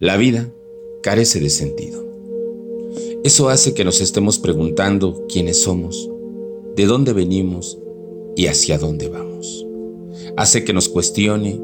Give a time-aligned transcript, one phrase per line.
[0.00, 0.50] La vida
[1.02, 2.02] carece de sentido.
[3.22, 6.08] Eso hace que nos estemos preguntando quiénes somos,
[6.74, 7.78] de dónde venimos
[8.34, 9.66] y hacia dónde vamos.
[10.38, 11.60] Hace que nos cuestione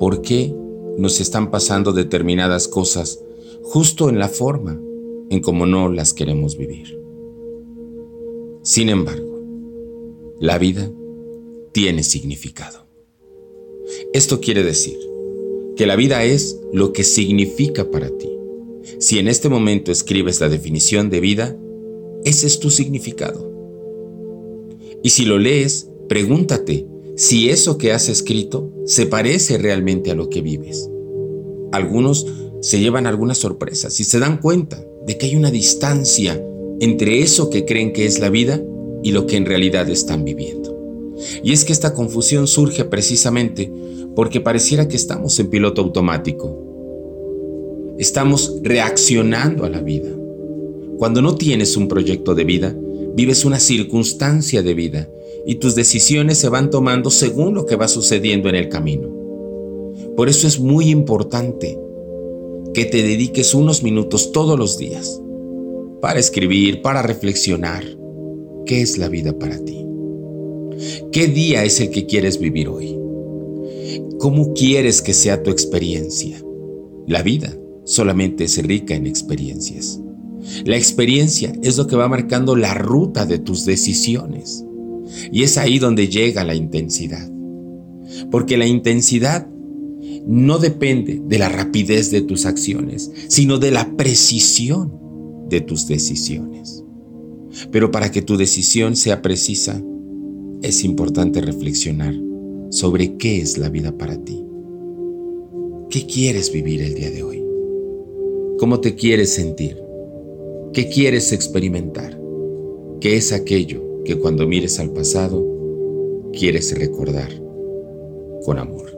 [0.00, 0.54] por qué
[0.96, 3.22] nos están pasando determinadas cosas
[3.62, 4.80] justo en la forma
[5.28, 6.98] en como no las queremos vivir.
[8.62, 9.38] Sin embargo,
[10.40, 10.90] la vida
[11.72, 12.86] tiene significado.
[14.14, 15.05] Esto quiere decir
[15.76, 18.30] que la vida es lo que significa para ti.
[18.98, 21.56] Si en este momento escribes la definición de vida,
[22.24, 23.52] ese es tu significado.
[25.02, 26.86] Y si lo lees, pregúntate
[27.16, 30.88] si eso que has escrito se parece realmente a lo que vives.
[31.72, 32.26] Algunos
[32.60, 36.42] se llevan algunas sorpresas y se dan cuenta de que hay una distancia
[36.80, 38.62] entre eso que creen que es la vida
[39.02, 40.74] y lo que en realidad están viviendo.
[41.42, 43.70] Y es que esta confusión surge precisamente
[44.16, 47.94] porque pareciera que estamos en piloto automático.
[47.98, 50.08] Estamos reaccionando a la vida.
[50.96, 52.74] Cuando no tienes un proyecto de vida,
[53.14, 55.10] vives una circunstancia de vida
[55.46, 59.14] y tus decisiones se van tomando según lo que va sucediendo en el camino.
[60.16, 61.78] Por eso es muy importante
[62.72, 65.20] que te dediques unos minutos todos los días
[66.00, 67.84] para escribir, para reflexionar
[68.64, 69.84] qué es la vida para ti.
[71.12, 72.95] ¿Qué día es el que quieres vivir hoy?
[74.18, 76.42] ¿Cómo quieres que sea tu experiencia?
[77.06, 80.00] La vida solamente es rica en experiencias.
[80.64, 84.64] La experiencia es lo que va marcando la ruta de tus decisiones.
[85.30, 87.30] Y es ahí donde llega la intensidad.
[88.30, 89.48] Porque la intensidad
[90.26, 94.92] no depende de la rapidez de tus acciones, sino de la precisión
[95.50, 96.84] de tus decisiones.
[97.70, 99.82] Pero para que tu decisión sea precisa,
[100.62, 102.25] es importante reflexionar
[102.76, 104.44] sobre qué es la vida para ti.
[105.88, 107.42] ¿Qué quieres vivir el día de hoy?
[108.58, 109.82] ¿Cómo te quieres sentir?
[110.74, 112.20] ¿Qué quieres experimentar?
[113.00, 115.42] ¿Qué es aquello que cuando mires al pasado
[116.34, 117.30] quieres recordar
[118.44, 118.95] con amor?